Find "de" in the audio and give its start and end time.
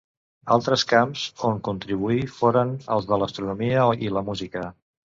3.13-3.21